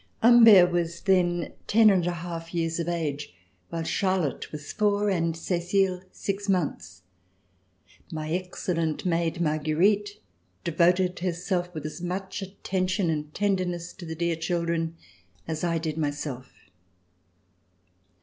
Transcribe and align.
Humbert 0.23 0.71
was 0.71 1.01
then 1.01 1.53
ten 1.67 1.91
and 1.91 2.07
a 2.07 2.11
half 2.11 2.55
years 2.55 2.79
of 2.79 2.89
age, 2.89 3.35
while 3.69 3.83
Charlotte 3.83 4.51
was 4.51 4.73
four 4.73 5.11
and 5.11 5.37
Cecile 5.37 6.01
six 6.11 6.49
months. 6.49 7.03
My 8.11 8.31
excellent 8.31 9.05
maid. 9.05 9.39
Marguerite, 9.39 10.19
devoted 10.63 11.19
herself 11.19 11.71
with 11.75 11.85
as 11.85 12.01
much 12.01 12.41
attention 12.41 13.11
and 13.11 13.31
tenderness 13.35 13.93
to 13.93 14.07
the 14.07 14.15
dear 14.15 14.35
children 14.37 14.95
as 15.47 15.63
I 15.63 15.77
did 15.77 15.99
myself. 15.99 16.51